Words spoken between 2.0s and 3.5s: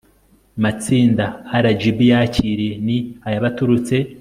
yakiriye ni ay